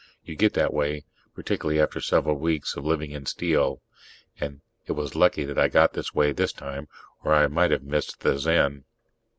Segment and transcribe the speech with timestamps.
[0.23, 1.05] You get that way
[1.35, 3.83] particularly after several weeks of living in steel;
[4.39, 6.87] and it was lucky that I got that way this time,
[7.23, 8.85] or I might have missed the Zen.